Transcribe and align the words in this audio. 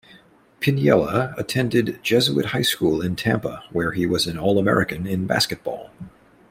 Piniella 0.61 1.37
attended 1.37 1.99
Jesuit 2.01 2.47
High 2.47 2.63
School 2.63 3.01
in 3.03 3.15
Tampa, 3.15 3.63
where 3.71 3.91
he 3.91 4.07
was 4.07 4.25
an 4.25 4.35
All-American 4.35 5.05
in 5.05 5.27
basketball. 5.27 5.91